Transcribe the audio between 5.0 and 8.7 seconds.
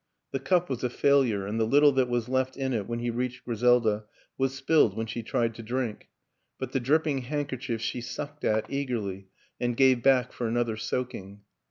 she tried to drink; but the drip ping handkerchief she sucked at